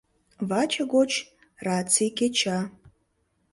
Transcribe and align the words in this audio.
Ваче 0.49 0.83
гоч 0.93 1.11
раций 1.65 2.11
кеча. 2.17 2.59